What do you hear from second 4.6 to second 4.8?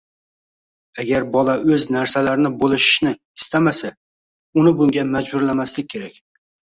uni